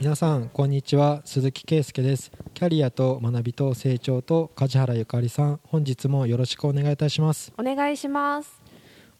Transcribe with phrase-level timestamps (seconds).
[0.00, 1.20] 皆さんこんにちは。
[1.26, 2.32] 鈴木圭介です。
[2.54, 5.60] キャリアと学びと成長と梶原ゆかりさん。
[5.62, 7.52] 本日もよろしくお願いいたします。
[7.58, 8.62] お願いします。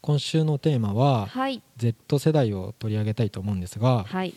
[0.01, 1.61] 今週のテーマははい。
[1.77, 4.33] Z 世代を取り上げたいと思うんですがはい。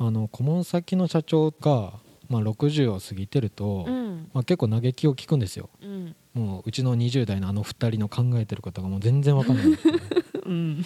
[0.00, 1.92] あの顧問先の社長が
[2.28, 4.30] まあ60を過ぎてると、うん。
[4.34, 5.70] まあ、結構嘆きを聞くんですよ。
[5.80, 6.16] うん。
[6.34, 9.66] もううちの20代のあの2人の考えてることがもう全然わかんない
[10.44, 10.84] うん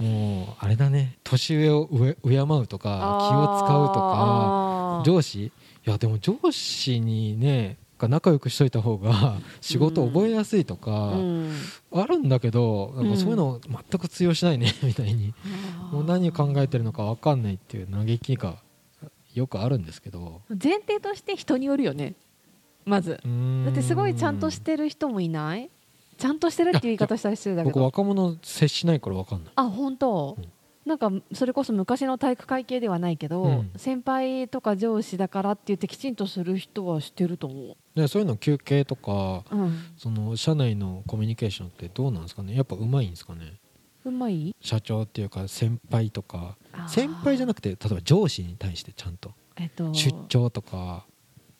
[0.00, 1.18] もうあれだね。
[1.22, 5.44] 年上を敬敬うとか気を使うとか上司？
[5.46, 5.52] い
[5.84, 11.52] やでも上司にねが仲良くしといた方が 仕事覚えやすいとか、うん。
[11.92, 15.34] あるんだけどなんかそういうの全く通用しないね みたいに。
[15.92, 18.56] もう何考えてるのか分かんないっていう嘆きが
[19.34, 20.40] よくあるんですけど。
[20.48, 22.14] 前提として人によるよね。
[22.86, 23.20] まず。
[23.64, 25.70] だってすごいちゃんとしてる人もいない
[26.20, 27.74] ちゃんとしてるっていう言い方したら失礼だけど。
[27.74, 29.52] 僕若者接しないから分かんない。
[29.56, 30.44] あ本当、うん。
[30.84, 33.70] なんかそれこそ昔の体育会系ではないけど、うん。
[33.76, 39.78] 先輩とか上司だからって言ってきちんとする人はしてると思でそういうの休憩とかううん。
[39.96, 42.54] その社内のコミュニケーションってどうなんですかね？
[42.54, 43.54] やっぱうまいんですかね？
[44.04, 44.54] うまい？
[44.60, 46.56] 社長っていうか先輩とか。
[46.88, 49.32] 先輩じゃなくくて例えば上司に対してちゃんと。
[49.56, 49.92] えっと。
[49.92, 51.04] 出張とか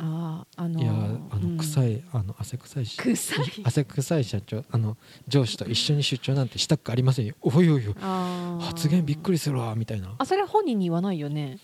[0.02, 0.92] あーあのいや
[1.30, 2.96] あの臭い、いあの汗臭いし。
[2.96, 3.62] 臭い？
[3.64, 4.96] 汗臭い社長あの
[5.28, 7.34] 上司と一緒に出張なんてしたくありませんよ。
[7.42, 7.94] おいおいおい。
[8.60, 10.14] 発言びっくりするわみたいな。
[10.16, 11.58] あそれは本人に言わないよね。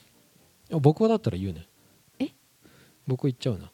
[0.70, 1.66] 僕はだったら言うね。
[2.18, 2.28] え？
[3.06, 3.70] 僕言っちゃうな。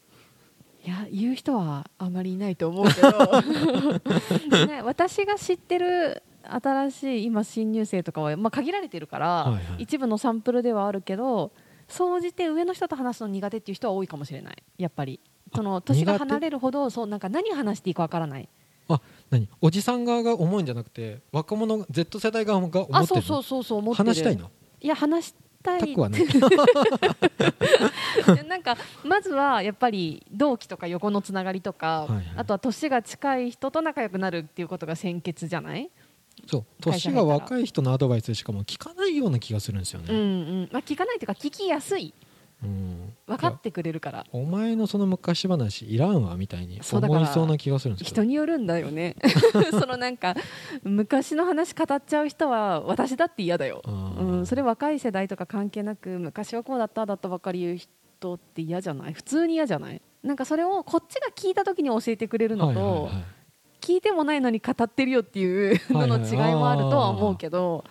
[0.85, 9.83] いや言う人はあまりいないと思うけど、 ね、私が知ってる新しい今新入生とかは、まあ、限られてるから、はいはい。
[9.85, 11.53] 一部のサンプルではあるけど
[11.93, 14.63] 総じて上の人と話すの苦手っていう人は多いかもしれない。
[14.79, 15.21] やっぱり。
[15.55, 18.49] その年が離れるほどそうなんか何話していいかわからない。
[19.31, 19.49] 何？
[19.61, 22.99] おじさん側が思うんじゃなくて若者 Z 世代側が思ってるの？
[22.99, 24.51] あそうそうそうそう思っ話したいの？
[24.81, 25.95] いや話したい。
[25.95, 26.21] はね
[28.49, 32.25] なんかまずはやっぱり同期とか横のつながりとか、はいはい。
[32.37, 35.91] あとは年が近い人と仲良くなるっていうことが先決じゃない、
[36.47, 36.65] そう。
[36.81, 40.69] 年が若い人のアドバイスしかも聞かないような気がするんですようんね、うん。
[40.73, 42.13] まあ、聞かないというか聞きやすい。
[42.63, 43.13] うん。
[43.27, 44.27] 分かってくれるから。
[44.33, 48.23] お前のその昔話いらんわみたいに思いそうな気がするんですけど。
[48.23, 49.17] 人によるんだよね。
[49.73, 50.35] そのなんか
[50.83, 59.13] 昔の話語っちゃう人は私だって嫌だよ、うん、それ若い世代とか関係なく昔はこうだっただったばっかり言う人って嫌じゃない？
[59.13, 60.01] 普通に嫌じゃない？
[60.23, 63.25] なんかそれをこっちが聞いた時に教えてくれるのと、はいはいはい
[63.83, 67.85] 聞いてもないのに語ってるよっていうのの違いもあるとは思うけど、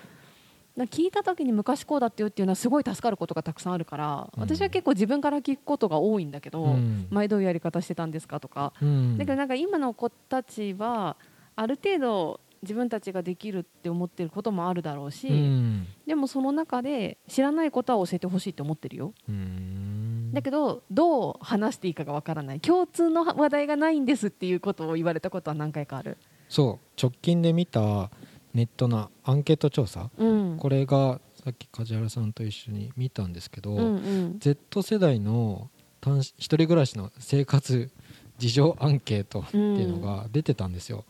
[0.78, 4.42] 聞いた時に昔こうだってよっていうのはすごい助かることがたくさんあるから、うん。
[4.42, 7.08] 私は結構自分から聞くことが多いんだけど、うん。
[7.10, 9.18] 前どういうやり方してたんですかとか、うん。
[9.18, 11.18] だけどなんか今の子たちは
[11.56, 15.88] ある程度自分たちができるって思ってることもあるだろうし、うん。
[16.08, 19.14] でもその中で知らないことは教えてほしいって思ってるよ。
[19.28, 20.01] うん
[20.34, 22.60] だけどどう話していいかがわからない。
[22.60, 26.18] 共通の話題がないんですっていうことを言われたことは何回かある。
[26.50, 27.02] そう。
[27.02, 28.10] 直近で見た
[28.54, 30.10] ネットのアンケート調査。
[30.18, 30.58] うん。
[30.58, 34.40] これがさっき梶原さんと一緒に見たんですけど、うんうん。
[34.40, 35.70] Z 世代の
[36.02, 37.92] 一人暮らしの生活
[38.38, 41.06] 事情アンケートっていうのが出てたんですよ。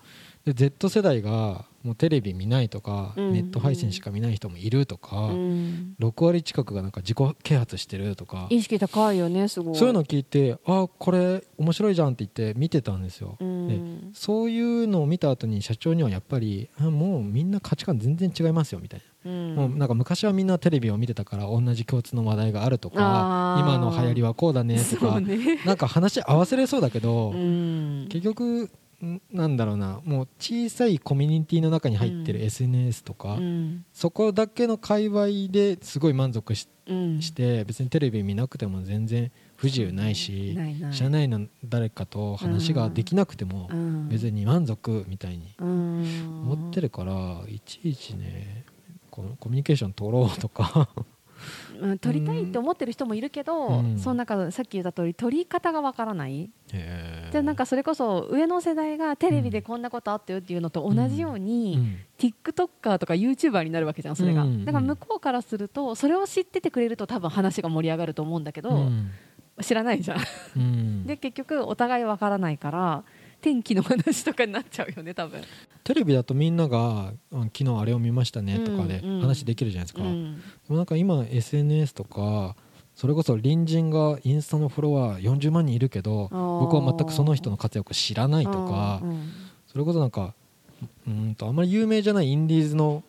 [0.46, 3.34] で Z 世代がもうテレビ見ないとか、うん。
[3.34, 5.96] ネット配信しか見ない人もいるとか、うん。
[6.00, 9.76] 6割近くがなんか自己啓発してるとか意識高いよねすごい。
[9.76, 13.38] そういうの聞いてあこれ面白いじゃんって言って見てたんですよ。
[13.40, 14.12] うん。
[14.14, 19.56] そういうのを見た後に社長にはやっぱりあもうみんな価値観全然違いますよみたいな、うん。
[19.56, 25.60] もうなんか昔はみんなテレビを見てたから同じ共通の話題があるとか今の流行りはこうだねとか、ね。
[25.66, 28.08] なんか話合わせれそうだけど、うん。
[28.10, 28.70] 結局ん
[29.32, 32.46] なんだろうなもう小さいコミュニティの中に入ってるうん。
[32.46, 33.86] SNS とか、うん。
[33.94, 37.22] そこだけの界隈ですごい満足しうん。
[37.22, 40.94] して別にテレビ見なくても全然不自由ないしないない。
[40.94, 44.10] 社内の誰かと話ができなくてもうん。
[44.10, 46.04] 別に満足みたいにうん。
[46.46, 48.66] 思ってるからいちいちね
[49.10, 50.90] このコミュニケーション取ろうとか
[51.80, 53.98] うん取りたいって思ってる人もいるけど、うん。
[54.00, 57.32] その中でさっき言った通り取り方がわからない、へー。
[57.32, 61.98] でなんかそれこそ上の世代がテレビでこんなことあったよっていうのと同じように、うん。
[62.18, 64.66] TikToker とか YouTuber になるわけじゃんそれが、うん。
[64.66, 69.12] だから向こうからするとそれを知っててくれると多分話が盛り上がると思うんだけど、うん。
[69.62, 70.18] 知らないじゃ
[70.58, 71.06] ん。
[71.06, 73.04] で結局お互いわからないから
[73.42, 75.42] 天気の話とかになっちゃうよね多分。
[75.84, 79.10] テレビだとみんながうん昨日あれを見ましたねとかでうん。
[79.16, 80.38] うん話できるじゃないですか、うん。
[80.38, 82.56] でもなんか今 SNS とか
[82.96, 89.32] それこそ隣人がインスタのフォロワー40万人いるけど僕は全くその人の活躍を知らないとかうん
[89.68, 90.34] それこそなんか
[91.08, 93.04] うんとあんまり有名じゃないインディーズの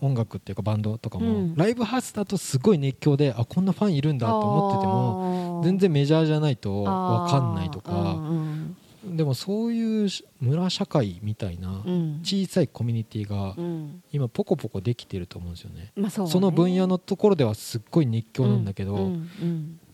[0.00, 1.54] 音楽っていうかバンドとかも、うん。
[1.56, 4.92] ライブハウスだとすごい熱狂であこんなファンいるんだと思ってても
[5.56, 12.20] も全然メジャーじゃないと分かんないとか、うんでもそういうし村社会みたいなうん。
[12.22, 14.02] 小さいコミュニティがうん。
[14.12, 15.92] 今ポコポコできてると思うんですよね。
[15.96, 19.10] まあその分野のところではすっごい熱狂なんだけど、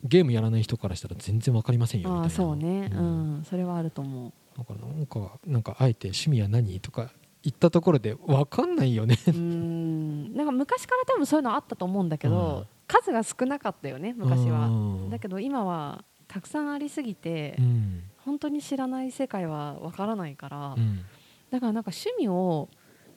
[0.04, 2.30] ゲームやらない人からしたら全然わかりませんよみたいな。
[2.30, 2.90] そうね。
[2.92, 3.40] ううん。
[3.40, 4.32] んそれはあると思う。
[4.58, 7.10] だからなんかなんかあえて趣味は何とか
[7.42, 9.18] 言ったところでわかんないよね。
[9.26, 10.34] うーん。
[10.34, 12.66] なんか昔から多分そういうのあったと思うんだけど、うん。
[12.88, 15.10] 数が少なかったよね昔は、うん。
[15.10, 20.98] だけど今はたくさんありすぎて、うん本当に知らない世界はわからないから、うん。
[21.50, 22.68] だからなんか趣味を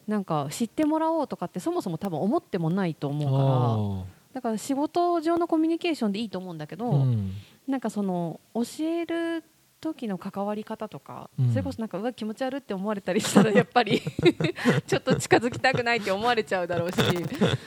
[0.08, 7.34] なんか知ってもらおうとかってそもそも多分思ってもないと思うからだから仕事上のコミュニケーションでいいと思うんだけど、うん。
[7.68, 9.44] なんかその教える
[9.80, 11.50] 時の関わり方とか、うん。
[11.50, 14.02] それこそなんかうわ気持ち悪って思われたりしたらやっぱり
[14.88, 16.98] ちょっと近づきたくないって思われちゃうだろうし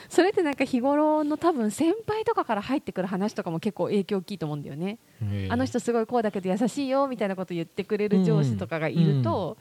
[0.09, 4.99] それってなんか日頃の多分先輩とかから入ってくる話とかも結構影響大きいと思うんだよね、
[5.49, 9.57] あの人すごいこうだけど優しいよみたいなこと言ってくれる上司とかがいると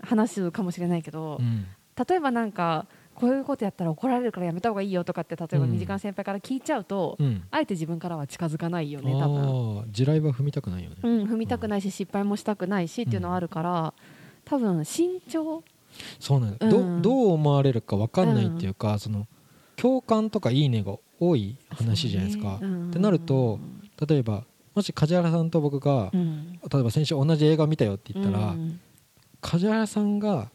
[0.00, 1.66] 話すかもしれないけど、うん。
[2.08, 2.86] 例えばなんか
[3.22, 5.70] こういうことやったら怒られるからやめた方がいいよとかって例えばうん。
[5.70, 7.44] 身近な先輩から聞いちゃうと、うん。
[7.52, 9.92] あえて自分からは近づかないよね多分。
[9.92, 13.94] 地雷は踏みたくないよね、うん、踏みたくないし失敗もしたくないしっていうのはあるから、
[14.44, 15.62] 多分慎重
[16.18, 17.00] そうなんだ、うん。
[17.00, 19.28] どどう思われるかわかんないっていうか、その
[19.76, 22.58] 共感とかいいねが多い話じゃないですか、ね。
[22.62, 22.88] うん。
[22.88, 23.60] ってなると
[24.04, 24.42] 例えば
[24.74, 26.58] もし梶原さんと僕が、うん。
[26.68, 28.80] 例えば先週同じ映画見たよって言ったら、うん。
[29.40, 30.50] 梶原さんが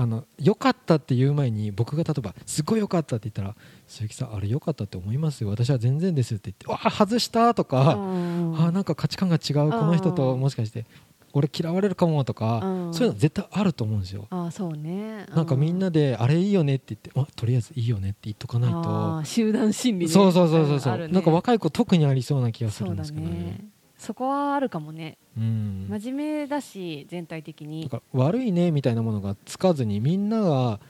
[0.00, 3.54] あの良かったって言う前に僕が例えばすごい良かったって言ったら
[3.86, 5.50] 鈴木さんあれ良かったって思いますよ。
[5.50, 8.56] 私は全然ですって言ってわあ外したとか、うん。
[8.58, 10.86] あなんか価値観が違うこの人ともしかして
[11.34, 12.94] 俺嫌われるかもとか、うん。
[12.94, 14.26] そういうの絶対あると思うんですよ。
[14.30, 15.26] あそうね。
[15.34, 20.12] なんかみんなであれいいよねって言ってあとりあえずいいよねって言っとかないあとー集団心理ね。
[20.12, 23.34] そうそうそうそうそう、なんか若い子特にありそうな気がするんですけどね。
[23.34, 23.64] ね
[24.00, 25.18] そこはあるかもね。
[25.36, 25.86] うん。
[25.90, 27.90] 真面目だし全体的に。
[28.14, 30.80] 悪いねみたいなものがつかずにみんなが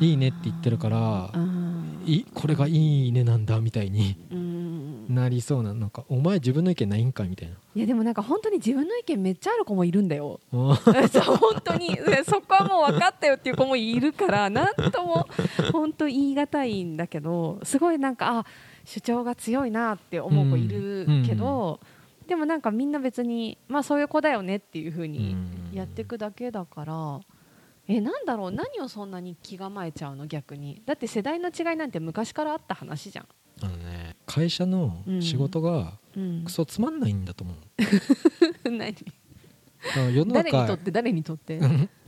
[0.00, 5.12] いいねって言ってるからうんいこれがいいねなんだみたいにうん。
[5.12, 7.56] なりそうななんかお前自分の意見ないんかみたいな。
[7.74, 10.38] いやでもなんか本当に自分の意見めっちゃある子もいるんだよ。
[10.52, 10.76] 本
[11.64, 11.88] 当に。
[11.96, 15.26] でそこはもう分かったよっていう子もいるからなんとも
[15.72, 18.46] 本当言い難いんだけどすごいなんかあ
[18.84, 21.80] 主張が強いなって思う子いるけど、
[22.32, 25.36] でもなんかみんな別にまあそういう子だよねっていう風に
[25.70, 27.20] やっていくだけだから。
[27.86, 30.26] えなんだろう何をそんなに気構えちゃうの？
[30.26, 30.80] 逆に。
[30.86, 33.26] だって世代の違いなんて昔からあった話じゃん、
[33.62, 36.44] あのね会社の仕事がうん。
[36.46, 37.56] ク、ソつまんないんだと思う
[38.70, 38.94] 何？
[38.94, 39.04] だか
[39.96, 40.90] ら世の誰にと中って？
[40.90, 41.60] 誰にとって？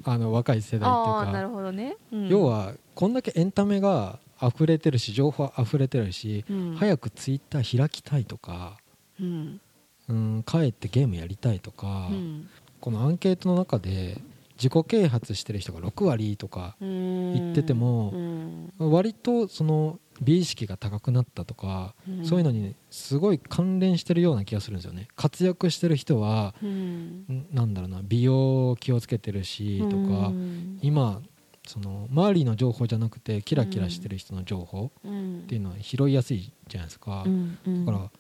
[0.05, 1.33] あの若い世代っていうか。
[1.33, 2.29] なるほどね、うん。
[2.29, 6.77] 要、はこんだけエンタメが溢れてるし情報溢れてるし、うん。
[6.77, 8.79] 早くツイッター開きたいとか、
[9.21, 9.61] うん
[10.09, 12.49] うん、帰ってゲームやりたいとか、うん。
[12.81, 14.21] このアンケートの中で
[14.57, 18.73] 自己啓発してる人が6割とか言っててもうん。
[18.79, 22.25] 割とその美意識が高くなったとか、うん。
[22.27, 25.09] そういうのにすごい関連してるような気がするんですよね。
[25.17, 26.69] 活躍してる人はうん。
[26.69, 30.79] んなんだろうな美容気をつけてるしとか、うん。
[30.83, 31.21] 今
[31.67, 35.39] その周りの情報じゃなくてキラキラしてる人の情報うん。
[35.39, 37.25] っていうのは拾いやすいじゃないですか、
[37.67, 38.11] だから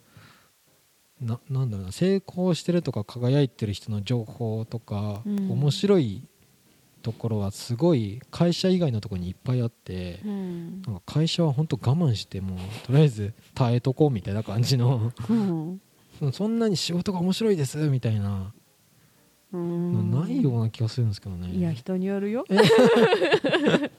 [1.24, 5.50] ななんだろうな成功してるとか輝いてる人の情報とか、うん。
[5.50, 6.28] 面白い
[7.02, 10.82] ところはすごい会社以外のところにいっぱいあって、うん。
[10.82, 15.12] なんか会社は本当我慢してもうとりあえず耐えとこうみたいな感じの。
[15.28, 15.80] うん。
[16.32, 18.52] そんなに仕事が面白いですみたいな
[19.58, 21.50] ないような気がするんですけどね。
[21.50, 22.44] いや人によるよ。
[22.50, 22.56] え？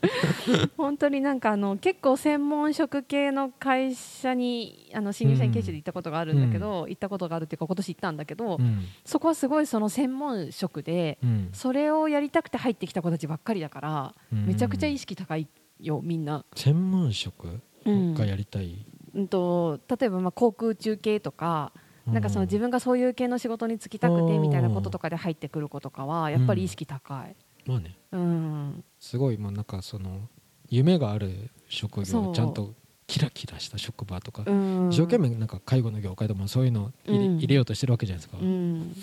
[0.78, 8.84] 本当になんかあの結構専門職系の会社にあの新入社員研修で行ったことがあるんだけど、行ったことがあるっていうか今年行ったんだけど、うん。
[9.04, 11.50] そこはすごいその専門職でうん。
[11.54, 14.46] それをやりたくて入ってきた子たちばっかりだから、うん。
[14.48, 15.48] めちゃくちゃ意識高い
[15.80, 16.46] よみんな。
[16.56, 17.62] 専門職？
[17.86, 18.14] うん。
[18.14, 21.72] がやりたい、うんと例えばまあ航空中継とか
[22.08, 27.36] なんかその自分がそういう系の仕事に就きたくてみたいなこととかで入ってくる子とかはやっぱり意識高い。
[27.66, 27.98] まあね。
[28.12, 30.30] うん、すごいもうなんかその
[30.70, 32.74] 夢がある職業ちゃんと
[33.08, 34.52] キラキラした職場とか、う。
[34.52, 37.38] ん、一生懸命なんか介護の業界でもそういうの入れ,、うん。
[37.38, 38.96] 入れようとしてるわけじゃないですか、うん、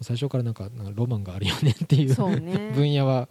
[0.00, 2.72] 最初からなんかなんかロマンがあるよねっていうね。
[2.74, 3.28] 分野は。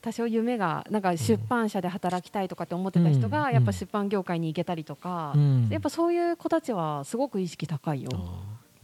[0.00, 3.54] 多少夢がなんか出版社で働きたいとかって思ってた人が、うん。
[3.54, 5.68] やっぱ出版業界に行けたりとか、うん。
[5.70, 8.10] やっぱそういう子たちはすごく意識高いよ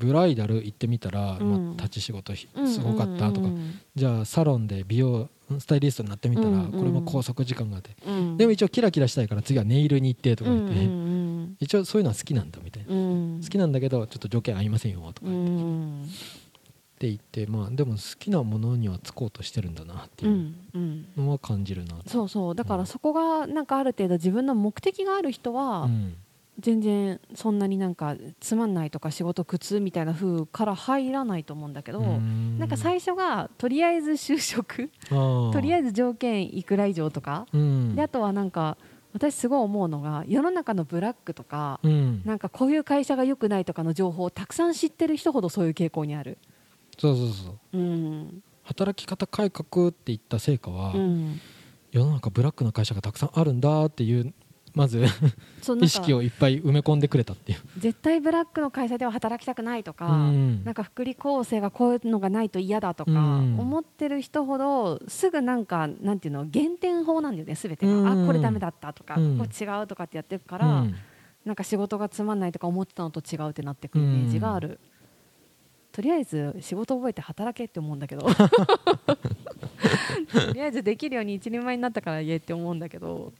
[0.00, 1.50] ブライダル行ってみたら、うん。
[1.69, 5.28] まあ、立ち仕事ひすごかったとか、うんうんじゃあサロンで美容
[5.59, 8.37] スタイリストになってみたら、うんうんこれも拘束時間があって、うん。
[8.37, 13.40] でも一応キラキラしたいから次はネイルに行ってとか言って、うんうん一応そういうのは好きなんだみたいな、うん。
[13.42, 15.47] 好きなんだけどちょっと条件合いませんよとかう言っ
[16.99, 21.07] て,、ん言ってまあでも好きなものにはつこうとしてるんだなってういうんうん。
[21.16, 22.54] のは感じるな、そうそう。
[22.54, 26.14] だからそこがなんかある程度自分の目的がある人はうん
[26.61, 37.95] 全然そんなになんかつまんないとか仕事苦痛みたいな風から入らないと思うんだけど、なんか最初がとりあえず就職とりあえず、ず条件いくら以上とか、うん。
[37.95, 38.76] であとはなんか
[39.12, 46.38] 私すごい思うのが世の中のブラックとか、うん、なんかこういう会社が良くないとかの情報をたくさん知ってる人ほどそういう傾向にある。
[46.99, 47.79] そうそうそう。
[47.79, 48.43] うん。
[48.62, 51.40] 働き方改革って言った成果は、うん、
[51.90, 54.33] 世の中ブラックな会社がたくさんあるんだっていう
[54.75, 55.05] まず
[55.81, 60.65] 意識をいっぱい埋め込んでくれたっていう、絶対ブラックの会社では働きたくないとか、うん。
[60.65, 63.59] なんか福利厚生がこういうのがないと嫌だとかうん。
[63.59, 68.25] 思ってる人ほどすぐなんかなんていうの減点法なんだよね全てが、うん。
[68.25, 69.39] あこれダメだったとか、うん。
[69.39, 70.95] これ違うとかってやってるから、うん。
[71.45, 74.79] なんか仕事がつまんないとか思ってたのと違うってなってくるイメージがある、
[75.91, 78.29] とりあえず仕事覚えて働けって思うんだけど。
[80.31, 83.33] とりあえずできるように一人前になったから言えって思うんだけど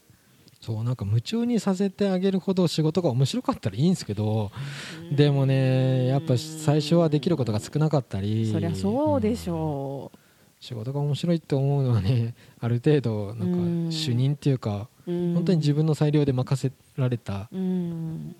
[0.61, 4.51] そうなんか夢中にさせてあげるほど仕事が面白かったらいいんですけど、
[5.11, 8.51] でもねやっぱ最初はできることが少なかったり。
[8.51, 10.11] そりゃそうでしょ
[10.59, 13.85] 仕事が面白いって思うのはね ある程度なうん。
[13.87, 18.35] んか主任っていうか、本当に自分の裁量で任せられたうん。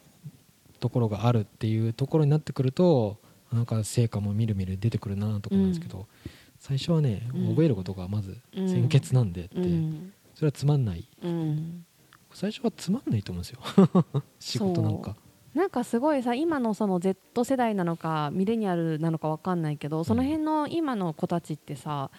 [0.79, 3.17] ところがあるっていうところになってくると
[3.51, 6.05] なんか成果もみるみる出てくるなとかなんですけど、
[6.59, 7.49] 最初はねうん。
[7.49, 8.69] 覚えることがまずうん。
[8.69, 10.13] 先決なんでって、うん。
[10.35, 11.07] それはつまんない。
[11.23, 11.83] うん
[12.33, 13.59] 最初はつまんないと思うんですよ。
[14.39, 15.15] 仕事なんか。
[15.53, 22.09] なんかすごいさ今のその Z 世代なのかミレニアルなのかわかんないけどその辺の今の子たちってさ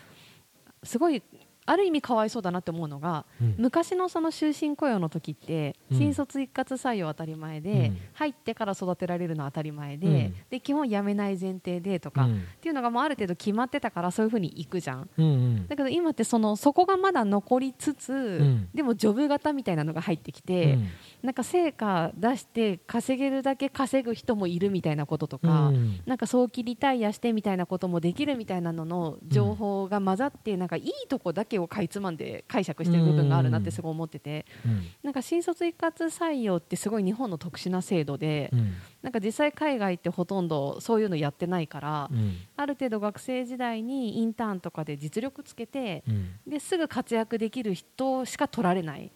[0.82, 1.22] すごい
[1.64, 3.54] ある意味かわいそうだなって思うのがうん。
[3.58, 5.98] 昔のその終身雇用の時ってうん。
[5.98, 7.98] 新卒一括採用当たり前で、うん。
[8.14, 10.34] 入ってから育てられるのは当たり前で,、うん。
[10.50, 12.42] で基本辞めない前提でとか、っうん。
[12.60, 15.08] ていうのがもうある程度決まってたからそういうふうにいくじゃん。
[15.16, 15.66] うんうん。
[15.68, 18.68] だけど今ってそのそこがまだ残りつつ、ん。
[18.74, 20.88] でもジョブ型みたいなのが入ってきて、うん。
[21.22, 26.00] なんか成果出して稼げるだけ稼ぐ人もいるみたいなこととか、うん。
[26.06, 34.86] なんか早期リタイアしてみたいなこともできるみたいなのの情報が混ざって、なんかいいとこだけをかいつまんで解釈してる部分があるなってすごい思ってて、うん。
[35.02, 38.72] なんか新卒一括採用ってすごい日本の特殊な制度で、うん。
[39.02, 42.36] なんか実際海外ってほとんどそういうのやってないから、うん。
[42.56, 46.30] ある程度学生時代にインターンとかで実力つけて、うん。
[46.46, 49.10] ですぐ活躍できる人しか取られない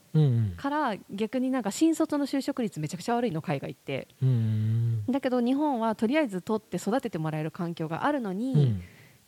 [0.57, 4.09] から逆になんか新卒の就職率めちゃくちゃ悪いの海外って。
[4.23, 5.05] うん。
[5.09, 8.83] だけど日本はとりあえず取って育ててもらえる環境があるのに、うん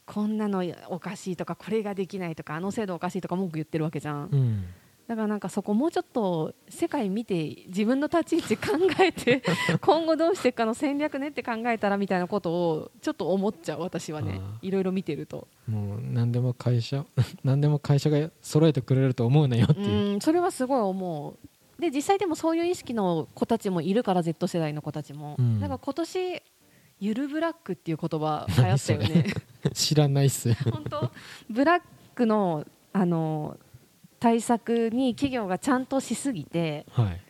[0.08, 4.64] こんなのおかしいとかこれができないとかあの制度おかしいとか文句言ってるわけじゃん、うん。
[5.06, 9.42] だからなんかそこもうちょっと世界見て自分の立ち位置考えて
[9.82, 14.40] 今後どうしていくかの戦略ねって考えたらみたいなことをちょっと思っちゃう私はね。
[14.42, 15.46] あいろいろ見てると。
[15.66, 17.04] もう何でも会社
[17.44, 21.36] 何でも会社が揃えてくれると思うなよってういう、んそれはすごい思
[21.78, 21.80] う。
[21.82, 25.60] で実際でもそういう意識の子たちもいるから Z 世代の子たちも、うん。
[25.60, 26.42] だから今年
[27.00, 29.24] ゆるブラックっていう言葉流行ったよね
[29.74, 31.10] 知らないっす本当？
[31.50, 31.82] ブラッ
[32.14, 33.56] クのあの
[34.20, 37.20] 対策に企業がちゃんとしすぎてはい。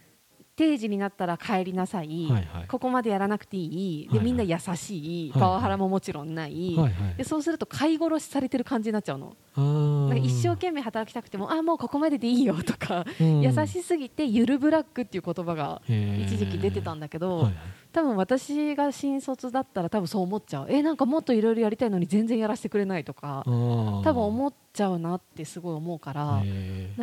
[0.56, 2.66] 定時になったら帰りなさい、はいはい。
[2.66, 4.08] ここまでやらなくていい。
[4.08, 4.26] で、はいはい。
[4.26, 5.30] みんな優しい。
[5.30, 7.14] はいパワハラももちろんない、はいはい。
[7.16, 13.40] でそうすると飼い殺しされてる感じになっちゃうの一生懸命働きたくてもあもうここまででいいよとか、うん。
[13.40, 17.54] 優しすぎてゆるブラックっていう言葉が一時期出てたんだけど、はいはい。
[17.90, 20.66] 多分私が新卒だったら多分そう思っちゃう。
[20.68, 26.42] えなんかもっといろいろやりたいのに全然やらせてくれないとか多分思っちゃうなってすごい思うから。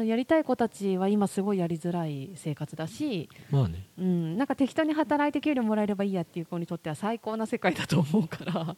[0.04, 3.88] やりたい子たちは今すごいやりづらい生活だし、まあね。
[3.98, 8.76] うん、なんか適当に働いて給料もらえればいいやっていう子にとっては最高な世界だと思うから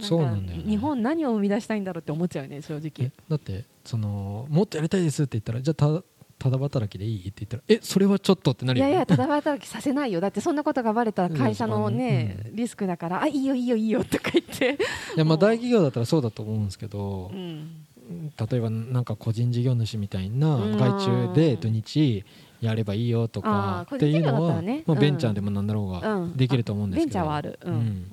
[0.00, 0.64] そうなんだよね。
[0.66, 3.08] 日本何を生み出したいんだろうって思っちゃうよね正直。
[3.08, 6.02] えだってそのもっとやりたいですって言ったらじゃあた
[6.38, 8.92] ただ働きでいいって言ったらえそれはちょっとってないるよね。
[8.92, 10.20] やいやただ働きさせないよ。
[10.20, 14.78] だってそんなことがバレたら会社のね、うリスクだからあいいよいいよいいよとか言って、
[15.16, 17.86] いやまあ大企業だったらそうだと思うんですけど、うん。
[18.08, 20.76] 例えばなんか個人事業主みたいなうん。
[20.76, 22.24] 外注で土日
[22.60, 26.36] やればいいよとかっていうのは、まあ、ベンチャーでもなんだろうがうん。
[26.36, 27.74] できると思うんですけど、ベンチャーはある、うん。
[27.74, 28.06] うん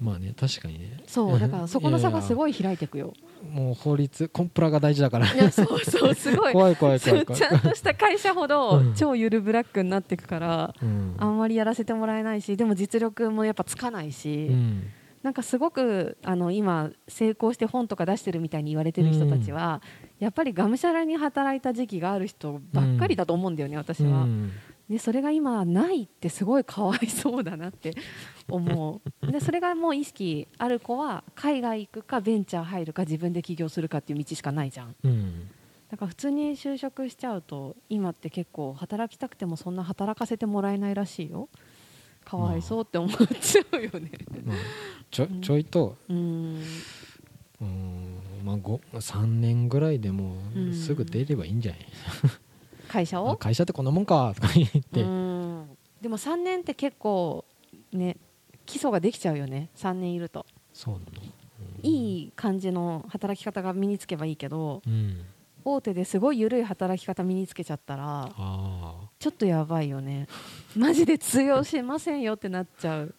[0.00, 1.02] まあね確かにね。
[1.06, 3.14] そうだからそこの差がすいごい開いていくよ
[3.52, 5.32] もう法律コンプラが大事だから。
[5.32, 6.52] いやそうそうすごい。
[6.52, 8.94] 怖い怖い怖いちゃんとした会社ほどうん。
[8.94, 11.14] 超ゆるブラックになっていくから、うん。
[11.18, 14.82] あんまりやらせてもらえないしでも実力もやっぱつかないし、うん。
[15.22, 19.82] なんかすごくあの今成功して本とか出してるみたいに言われてる人たちは、
[20.20, 24.26] やっぱりがむしゃらに働いた時期がある人ばっかりだと思うんだよね、私は。
[24.88, 27.94] うんでそれが今ないってすごいかわいそうだなって
[28.48, 29.30] 思う。
[29.30, 34.96] でそれがもう意識ある子は海外行くかベンチャー入るか自分で起業するかっていう道しかないじゃん。
[35.04, 35.48] うん。
[35.90, 41.48] だから普通に就職しちゃうと今って結構働きたくてもそんな働かせてもらえないらしいよ。
[42.24, 44.10] かわいそうって思っちゃうよね。
[44.44, 44.56] まあ
[45.10, 45.96] ちょちょいと。
[46.08, 46.62] うん。
[47.60, 48.14] うん
[48.44, 50.68] まあ、ご3年ぐらいでもうん。
[50.70, 51.86] うすぐ出ればいいんじゃない、
[52.88, 53.30] 会社を？
[53.32, 54.32] あ会社ってこんなもんか。
[54.40, 55.68] とか言って、うん。
[56.00, 57.44] でも3年って結構
[57.92, 58.16] ね
[58.66, 59.70] 基礎ができちゃうよね。
[59.76, 60.46] 3年いると。
[60.72, 61.04] そうなの、
[61.82, 65.24] いい感じの働き方が身につけばいいけどうん、
[65.64, 68.30] 大手ですごい緩い働き方身につけちゃったら
[69.18, 70.28] ちょっとやばいよね。
[70.76, 73.14] マジで通用しませんよってなっちゃう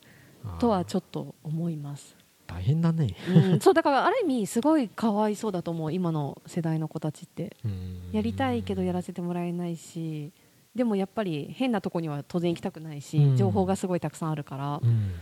[0.60, 2.16] とはちょっと思います、
[2.50, 7.56] 大変だね、うん、そうだからある意味すごいかわいそうだと思う今の世代の子たちって。
[7.64, 8.10] うん。
[8.12, 10.32] やりたいけどやらせてもらえないし
[10.74, 13.38] でもやっぱり変なとこには当然行きたくないし、うん。
[13.38, 15.14] 情報がすごいたくさんあるから、うん。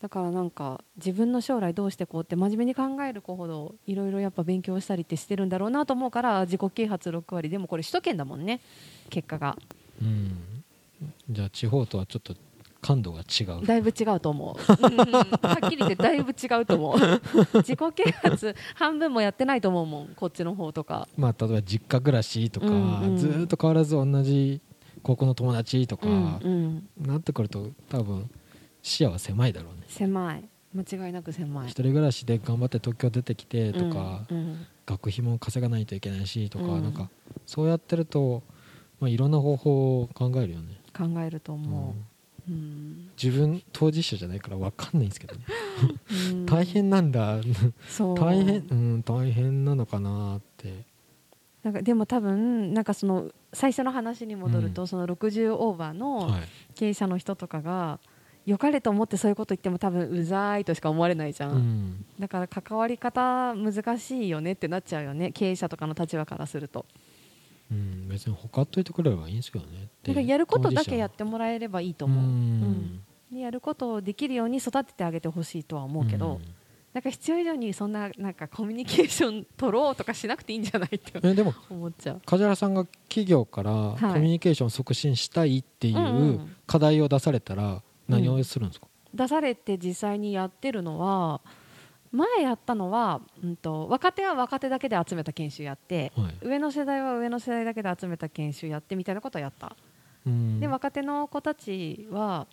[0.00, 8.60] だからなんか自分の将来どうしてこうって真面目に考える子ほどいろいろやっぱ勉強したりってしてるんだろうなと思うから自己啓発6割でもこれ首都圏だもんね
[9.10, 9.58] 結果が。
[10.00, 10.64] うん。
[11.28, 12.34] じゃあ地方とはちょっと
[12.80, 13.66] 感度が違う。
[13.66, 16.98] だいぶ違うと思う、はっきり言ってだいぶ違うと思う。
[17.60, 21.08] 自己啓発半分もやってないと思うもんこっちの方とか。
[21.16, 23.16] まあ例えば実家暮らしとか、うんうん。
[23.16, 24.60] ずーっと変わらず同じ
[25.02, 28.30] 高校の友達とか、うんうん、なってくると多分
[28.82, 29.82] 視野は狭いだろうね。
[29.86, 30.48] 狭い。
[30.72, 31.66] 間違いなく狭い。
[31.66, 34.66] 一人暮らしで頑張って東京出てきてとか、うんうん。
[34.86, 36.82] 学費も稼がないといけないしとか、うん。
[36.82, 37.10] なんか
[37.44, 38.42] そうやってると、
[39.00, 42.04] まあ、いろんな方法を考えるよね、考えるとうん思う、うん
[43.22, 45.44] 自分当事者じゃないから分かんないんですけどね、
[46.32, 46.46] うん。
[46.46, 47.38] 大変なんだ。
[48.16, 50.84] 大変うん大変なのかなって。
[51.62, 54.88] なんかでも多分なんかその最初の話に戻ると、うん。
[54.88, 56.42] その60オーバーのはい。
[56.74, 58.00] 経営者の人とかが
[58.46, 62.04] 良かれと思ってそういうこと言っても多分うざいとしか思われないじゃん、うん。
[62.18, 65.30] だから関わり方難しいよねってなっちゃうよね。
[65.32, 66.86] 経営者とかの立場からすると
[67.70, 69.84] うん、別に他っといてくれればいいんですけどね。
[69.84, 72.32] ってなんかやることだけやっ当てもらえればいいと思う、ううん。
[72.32, 76.40] んでやることをできるように育ててあげてほしいとは思うけど、
[76.92, 82.20] なんか必要以上にそんななんかコミュニケーション取ろうとかしなくていいんじゃないってでも思っちゃう。
[82.26, 84.00] 梶原さんが企業からはい。
[84.00, 86.56] コミュニケーションを促進したいっていうんううん。
[86.66, 91.40] 課題を出されたら何をするんですか、出されて実際にやってるのは
[92.12, 96.46] 前やったのは、うん、と若手は若手だけで集めた研修やってはい。
[96.46, 99.76] 上の世代は上の世代だけで集めた研修やってみたいなことはやった、
[100.26, 100.60] うん。
[100.60, 102.46] で若手の子たちは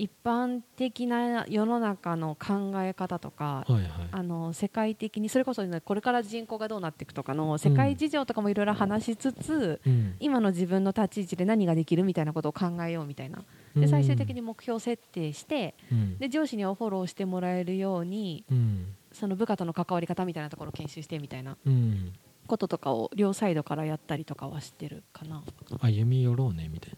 [0.00, 3.90] 一般的な世の中の考え方とか、はいはい。
[4.12, 10.16] あの世界的にそれこそ、ね、これから人口がどうなっていくとかの世界事情とかもいろいろ話しつつ、うん。
[10.18, 16.18] 今の自分の立ち位置で何ができるみたいなことを考えようみたいなで最終的に目標設定してうん。
[16.18, 18.94] で上司にはフォローしてもらえるようにうん。
[19.12, 22.12] その部下との関わり方みたいなところを研修してみたいなうん。
[22.46, 25.44] こととかを両サイドからやったりとかはしてるかな。
[25.80, 26.92] 歩み寄ろうねみたい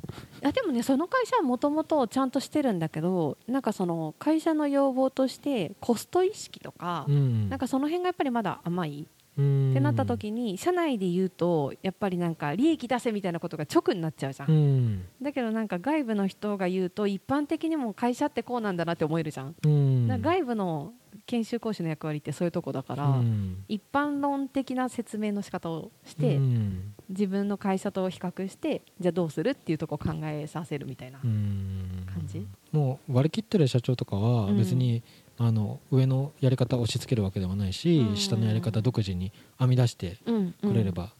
[0.44, 15.04] あでもねその会社はもともとちゃんとしてるんだけどなんかその会社の要望としてコスト意識とか、な、うん、なんかその辺がやっぱりまだ甘いうんってなった時に社内で言うとやっぱりなんか利益出せみたいなことが直になっちゃうじゃん、うん。
[15.22, 20.92] だけどなんか外部の人が言うと一般的にも会社ってこうなんだなって思えるじゃん、外部の
[21.26, 23.64] 研修講師の役割ってそういうとこだから、うん。
[23.68, 26.94] 一般論的な説明の仕方をして、うん。
[27.08, 32.06] 自分の会社と比較してじゃあどうするっていうとこを考えさせるみたいなうん。
[32.06, 34.58] 感じ、もう割り切ってる社長とかはうん。
[34.58, 35.02] 別に、
[35.44, 38.16] あの上のやり方を押し付けるわけではないし、うん。
[38.16, 40.52] 下のやり方独自に編み出してうん。
[40.52, 41.10] くれれば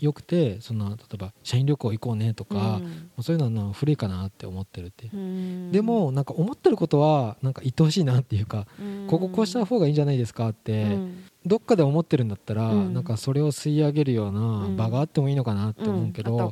[0.00, 2.80] よくてその例えば社員旅行行こうねとか、
[3.18, 3.22] うん。
[3.22, 5.16] そういうのはな古いかなって思ってるって、う。
[5.16, 5.70] ん。
[5.70, 9.06] でもなんか思ってることはなんか言ってほしいなっていうか、うん。
[9.06, 11.24] こここうした方がいいんじゃないですかって、うん。
[11.44, 12.94] どっかで思ってるんだったら、うん。
[12.94, 16.50] なんかそれを吸い上げるような場があってもいいのかなって思うけど、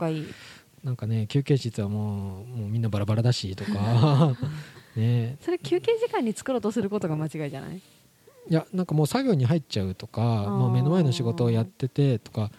[0.84, 4.34] なんかね休憩室はもうもうみんなバラバラだしとか
[4.96, 5.36] ね。
[5.40, 7.76] それ休憩時間に作ろうとすることが間違いじゃない？
[7.76, 12.50] いやなんかもう作業に入っちゃうとかまあ、目の前の仕事をやっててとか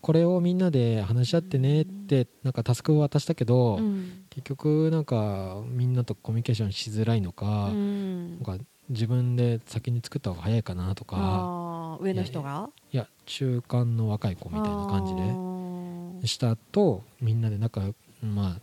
[0.00, 4.24] これをみんなで話し合ってねってなんかタスクを渡したけど、うん。
[4.30, 8.40] 結局なんかみんなとコミュニケーションしづらいのか,、うん。
[8.40, 12.70] なんか自分で先に作った方が早いかなとか上の人が？
[12.92, 16.22] いや中間の若い子みたいな感じで。
[16.22, 18.60] でしたとみんなで仲良くまあ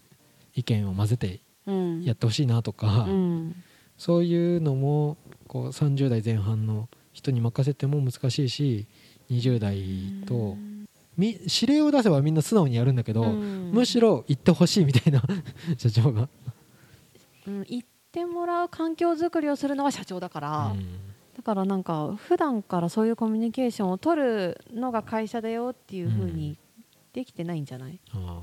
[0.53, 1.39] 意見を混ぜて
[2.03, 3.63] やってほしいなとか、うん。
[3.97, 8.87] そういうのもこう30代前半の人に任せても難しいし
[9.31, 9.83] 20代
[10.27, 10.55] と
[11.17, 13.71] み指令を出せばみんな素直にやるんだけど、うん。
[13.73, 15.21] むしろ言ってほしいみたいな
[15.77, 16.29] 社長が。
[17.47, 20.85] うん、言ってもらう環境づくりをするのは社長だから、うん。
[21.35, 26.57] だからなんか普段からそういうコミュニケーションを取るのが会社だよっていう風に
[27.13, 28.41] できてないんじゃない、あ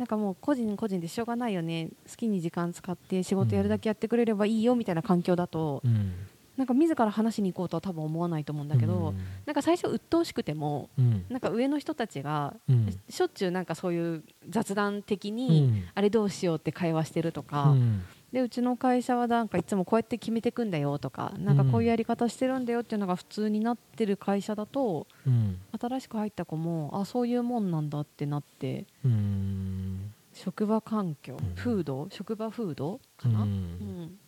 [0.00, 1.90] なんかもう個人個人でしょうがないよね。
[2.08, 6.12] 好きに時間使って仕事やるだけやってくれればいいよみたいな環境だと、ーうん。
[6.56, 11.26] なんか自ら話しに行こうとは多分思わないと思うんだけど、なんか最初鬱陶しくてもうん。
[11.28, 12.98] なんか上の人たちがうん。
[13.10, 15.84] しょっちゅうなんかそういう雑談的うに、ん。
[15.94, 25.58] あれどうしようって会話してるとか、うんでうちの会社はなんかいつもこうやって決めていくんだよとかなんかこういうやり方してるんだよっていうのが普通になってる会社だとうん。
[25.80, 30.12] 新しく入った子もあそういうもんなんだってなってうん。
[30.32, 31.54] 職場環境、うん。
[31.56, 33.48] 風土職場風土かな、うん。
[33.48, 34.18] うん。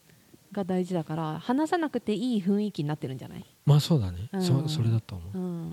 [0.52, 4.42] が大事だから話さなくていい雰囲気になってるんじゃない、まあそうだね、うん。
[4.42, 5.72] そそれだと思う、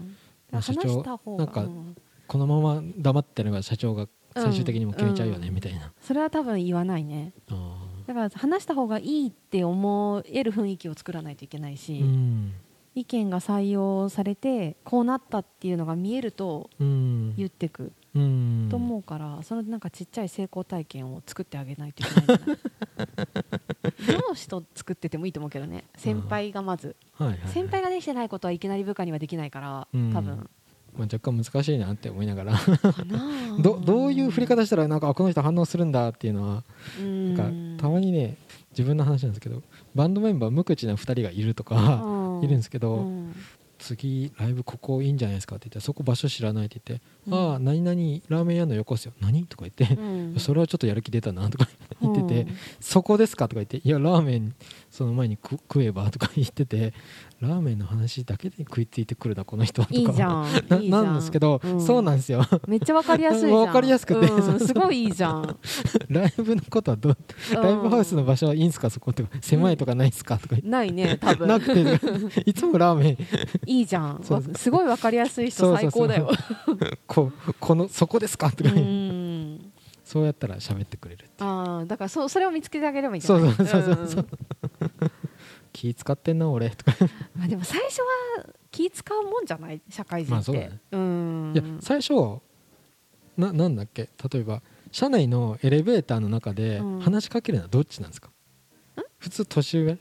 [0.51, 1.97] 話した方がなんかうん。
[2.27, 5.55] このまま黙ってれば社長が最終的にも決めちゃうよね、うん。
[5.55, 7.33] みたいな、それは多分言わないね。
[7.49, 7.68] あ
[8.09, 12.53] だから話した方がいいって思える雰囲気を作らないといけないし、ーうん。
[12.95, 17.35] 意見が採用されてこうなったっていうのが見えるとうん。
[17.37, 18.67] 言ってくうん。
[18.71, 22.57] と思うから、そのなんかちっちゃい成功体験を作ってあげないといけない
[24.27, 25.83] 上司と作っててもいいと思うけどね。
[25.95, 27.47] 先輩がまず、はいはいはい。
[27.49, 30.11] 先輩ができてないことはいきなり部下にはできないからうん。
[30.11, 30.49] 多分、
[30.97, 32.53] まあ、若干難しいなって思いながら。
[33.61, 36.63] どどういう振り方したらなんかあこの人反応するんだっていうのは
[36.99, 37.35] うん。
[37.35, 38.37] なんかたまにね
[38.71, 39.63] 自分の話なんですけど
[39.95, 43.35] バンドメンバー無口な2人がいるとかうん いるんですけど、うん。
[43.79, 47.33] 次ライブここいいんじゃないですかって言ってそこ場所知らないって言って、うん。
[47.33, 49.13] ああ何々ラーメン屋の横っすよ。
[49.21, 49.45] 何？
[49.45, 50.35] とか言って、うん。
[50.37, 51.67] それはちょっとやる気出たなとか
[52.13, 52.57] 言ってて、うん。
[52.79, 53.47] そこですか？
[53.47, 54.55] とか言っていやラーメン
[54.89, 56.09] その前に食食えば？
[56.11, 56.93] とか言ってて
[57.39, 59.87] ラーメンの話だけで食いついてくるなこの人は。
[59.87, 60.45] とかいいじゃん。
[60.89, 61.15] なん。
[61.15, 61.81] ですけど、うん。
[61.81, 62.43] そうなんですよ。
[62.67, 63.53] めっちゃわかりやすいじゃん。
[63.61, 64.59] わかりやすくてうん。
[64.59, 65.57] すごいいいじゃん。
[66.09, 67.17] ライブのことはどう
[67.53, 68.89] ライブハウスの場所はいいんすか？
[68.89, 70.37] そことか狭いとかないんすか？
[70.37, 70.67] とか言って。
[70.67, 71.47] ないね多分。
[71.47, 72.41] なくて。
[72.45, 73.17] いつもラーメン。
[73.65, 74.21] いいじゃん。
[74.55, 74.69] す。
[74.69, 76.29] ごいわかりやすい人最高だよ。
[77.07, 78.51] こうこのそこですか？
[78.51, 78.81] とうか言って。
[78.81, 79.18] ん
[80.09, 83.53] そうやったら喋ってくれるああだからそうそれを見つけてあげればいいんじゃない？
[83.53, 84.27] そうそうそうそうそう。
[85.71, 86.71] 気使ってんな俺。
[86.71, 86.93] とか。
[87.37, 88.07] まあでも最初は
[88.71, 89.79] 気使うもんじゃない？
[89.87, 90.79] 社会人って、まあそうだね。
[90.91, 91.51] うん。
[91.53, 92.13] いや最初
[93.37, 94.09] ななんだっけ？
[94.33, 96.99] 例えば社内のエレベーターの中でうん。
[97.01, 98.31] 話しかけるのはどっちなんですか、
[99.19, 99.97] 普通年上？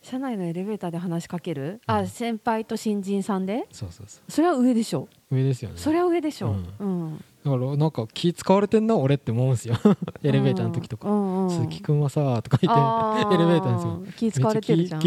[0.00, 1.94] 社内のエレベーターで話しかける、うん。
[1.94, 3.66] あ先輩と新人さんで？
[3.72, 5.08] そうそうそそれは上でしょ。
[5.12, 5.76] う上ですよね。
[5.78, 6.84] それは上でしょ、う。
[6.84, 7.24] うん。
[7.44, 9.76] だからなんか気使われてんな俺って思うんですよ。
[10.22, 14.02] エレベーターの時とか、うんうん鈴木君はさとか言って エレベーターですよ。
[14.16, 15.00] 気使われてるじゃん。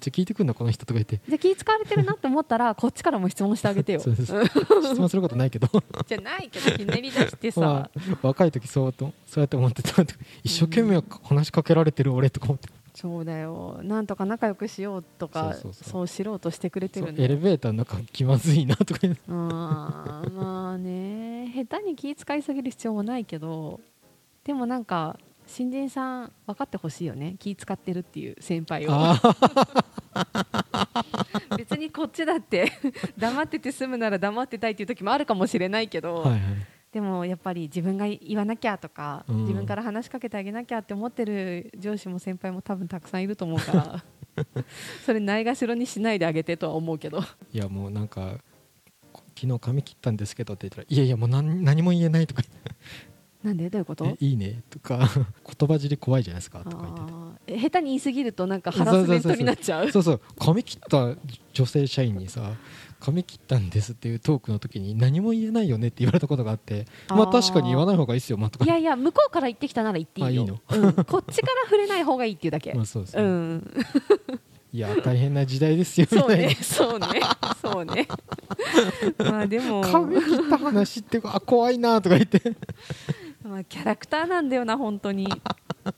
[0.00, 1.20] ちゃ聞いてくんなこの人とか言って。
[1.28, 4.00] じゃあ気使われてるなって思ったらこっちからも質問してあげてよ。
[4.04, 5.68] そうです質問することないけど。
[6.06, 10.02] じゃないけどひねり出してさ、まあ、若い時そうとそうやって思ってた。
[10.42, 12.68] 一生懸命話しかけられてる俺とか思って、
[13.00, 13.80] そうだよ。
[13.82, 15.90] なんとか仲良くしようとかそうそうそう。
[15.90, 21.50] そうしろうとしてくれてるエレベーターの中気まずいなとか言ってうんまあね。
[21.54, 23.80] 下手に気使いすぎる必要もないけど
[24.44, 27.36] でもなんか新人さん分かってほしいよね。
[27.38, 28.90] 気使ってるっていう先輩を。
[28.92, 29.20] あ
[31.56, 32.70] 別にこっちだって
[33.16, 36.40] 黙ってて済むなら黙ってたいっていう時もあるかもしれないけど、あはいはい
[36.92, 39.36] でもやっぱり自分が言わなきゃとか、うん。
[39.42, 44.04] 自分から話しかけてあげなきゃって思ってる上司も先輩も多分たくさんいると思うから
[45.06, 47.20] それないがしろにしないであげてとは思うけど。
[47.52, 48.38] いやもうなんか
[49.12, 52.42] こ昨日髪切ったんですけどって言ったらいやいやもう何何も言えないとか
[53.42, 53.70] なんで？
[53.70, 54.16] どういうこと？
[54.20, 54.62] いいね。
[54.68, 54.98] とか
[55.58, 56.60] 言葉尻怖いじゃないですか。
[56.64, 59.90] とか言ってて下手に言い過ぎるとなんかハラスメントになっちゃう。
[59.92, 60.20] そうそう。
[60.38, 61.16] 髪切った
[61.52, 62.52] 女性社員にさ
[63.00, 68.64] 髪切ったんですっていうトークの時に何も言えないよねって言われたことがあってまあ確かに言わない方がいいですよまあとか。
[68.64, 73.74] いやいや向こうから言ってきたなら言っていいよあいいうん、こっちから触れない方がいいっていうだけ、ま あそうですね、うん。
[74.72, 76.56] いや大変な時代ですよそうね。
[76.60, 77.06] そうね。
[77.60, 78.06] そうね。
[79.18, 79.80] まあでも。
[79.80, 82.40] 髪切った話ってあ怖いなとか言って。
[83.42, 85.26] まあ、キャラクターなんだよな本当に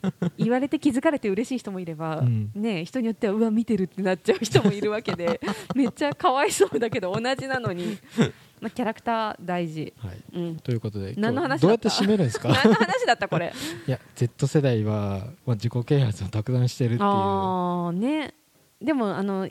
[0.39, 2.51] 言われて気づかれて嬉しい人もいれば、うん。
[2.55, 5.41] ね、人によってはうわ見てるってなっちゃう人もいるわけで
[5.75, 7.99] めっちゃかわいそうだけど同じなのに、
[8.61, 10.23] まあ、キャラクター大事、はい。
[10.35, 11.59] うん、ということで何の話だった？
[11.59, 12.49] 今日どうやって締めるんですか？
[12.65, 13.53] 何の話だったこれ？
[13.87, 17.09] いや Z 世代は、まあ、自己啓発をたくさんしてるっていう。
[17.09, 18.35] ああね。
[18.81, 19.49] でもあの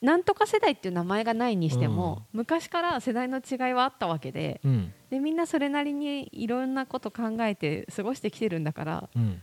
[0.00, 4.92] なんとか世代っていう名前がないにしても、昔から世代の違いはあったわけでうん。
[5.10, 9.40] でみんなそれなりにいろんなこと考えて過ごしてきてるんだからうん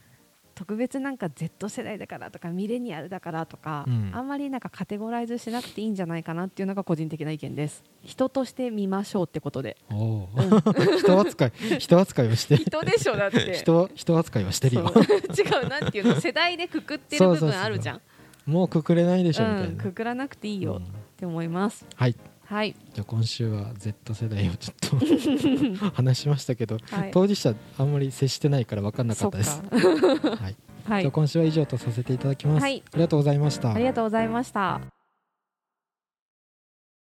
[0.62, 4.12] 特別なんか Z 世代だからとかミレニアルだからとか、うん。
[4.13, 7.84] あんまりなんかカテゴライズしなくていいんじゃないかなっていうのが個人的な意見です。
[8.04, 9.76] 人として見ましょうってことで。
[9.89, 10.30] おお
[11.00, 12.58] 人扱い人扱いをして。
[12.58, 13.54] 人でしょだって。
[13.56, 14.93] 人人扱いはしてるよ。
[15.36, 16.21] 違うなんていうの？
[16.21, 18.02] 世代でくくってる部分あるじゃん。
[18.45, 20.86] もうくくれないでしょみたうん、いな、くくらなくていいようんっ
[21.17, 22.15] て思います、はい
[22.51, 29.61] はい、じゃあ今週は Z 世代をちょっと 話しましたけど、はい、当事者あんまり接してないから分かんなかったです。
[29.69, 30.55] はい。
[31.01, 32.83] じゃあ今週は以上とさせていただきます、はい。
[32.91, 33.73] ありがとうございました。
[33.73, 34.81] ありがとうございました